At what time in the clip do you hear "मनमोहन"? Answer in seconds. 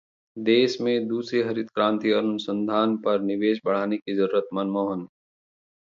4.53-5.07